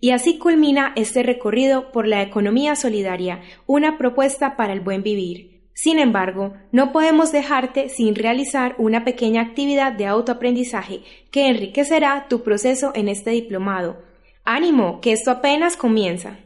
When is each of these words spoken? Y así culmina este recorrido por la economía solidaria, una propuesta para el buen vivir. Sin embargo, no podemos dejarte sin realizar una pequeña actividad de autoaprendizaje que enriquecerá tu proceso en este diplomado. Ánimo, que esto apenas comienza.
Y 0.00 0.10
así 0.10 0.38
culmina 0.38 0.92
este 0.96 1.22
recorrido 1.22 1.92
por 1.92 2.06
la 2.06 2.22
economía 2.22 2.74
solidaria, 2.74 3.42
una 3.66 3.98
propuesta 3.98 4.56
para 4.56 4.72
el 4.72 4.80
buen 4.80 5.02
vivir. 5.02 5.60
Sin 5.74 5.98
embargo, 5.98 6.54
no 6.72 6.92
podemos 6.92 7.32
dejarte 7.32 7.88
sin 7.88 8.14
realizar 8.14 8.74
una 8.78 9.04
pequeña 9.04 9.42
actividad 9.42 9.92
de 9.92 10.06
autoaprendizaje 10.06 11.02
que 11.30 11.48
enriquecerá 11.48 12.26
tu 12.28 12.42
proceso 12.42 12.92
en 12.94 13.08
este 13.08 13.30
diplomado. 13.30 14.02
Ánimo, 14.44 15.00
que 15.00 15.12
esto 15.12 15.30
apenas 15.30 15.76
comienza. 15.76 16.38